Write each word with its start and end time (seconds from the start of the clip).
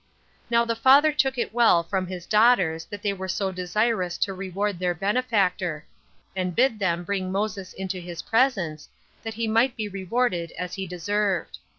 Now 0.49 0.65
the 0.65 0.75
father 0.75 1.11
took 1.11 1.37
it 1.37 1.53
well 1.53 1.83
from 1.83 2.07
his 2.07 2.25
daughters 2.25 2.85
that 2.85 3.03
they 3.03 3.13
were 3.13 3.27
so 3.27 3.51
desirous 3.51 4.17
to 4.25 4.33
reward 4.33 4.79
their 4.79 4.95
benefactor; 4.95 5.85
and 6.35 6.55
bid 6.55 6.79
them 6.79 7.03
bring 7.03 7.31
Moses 7.31 7.71
into 7.73 7.99
his 7.99 8.23
presence, 8.23 8.89
that 9.21 9.35
he 9.35 9.47
might 9.47 9.75
be 9.75 9.87
rewarded 9.87 10.53
as 10.57 10.73
he 10.73 10.87
deserved. 10.87 11.59